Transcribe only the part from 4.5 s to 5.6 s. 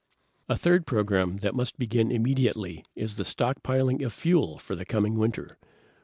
for the coming winter.